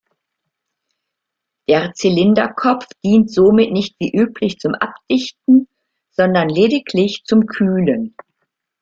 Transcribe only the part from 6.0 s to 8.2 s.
sondern lediglich zum Kühlen.